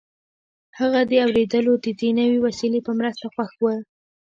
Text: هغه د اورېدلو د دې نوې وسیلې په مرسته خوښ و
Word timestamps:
هغه 0.79 1.01
د 1.09 1.11
اورېدلو 1.25 1.73
د 1.85 1.87
دې 1.99 2.09
نوې 2.19 2.37
وسیلې 2.45 2.79
په 2.87 2.91
مرسته 2.99 3.25
خوښ 3.33 3.51
و 3.59 3.63